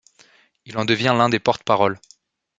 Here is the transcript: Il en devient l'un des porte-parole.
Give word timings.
Il 0.65 0.79
en 0.79 0.85
devient 0.85 1.13
l'un 1.15 1.29
des 1.29 1.37
porte-parole. 1.39 1.99